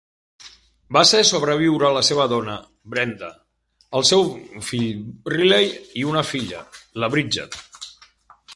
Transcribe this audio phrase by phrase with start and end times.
[0.95, 2.55] Va ser sobreviure la seva dona
[2.93, 3.29] Brenda,
[3.99, 4.25] el seu
[4.71, 6.65] fill Riley, i una filla,
[7.05, 7.89] la Bridgette.